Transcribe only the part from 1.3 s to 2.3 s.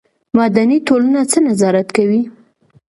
څه نظارت کوي؟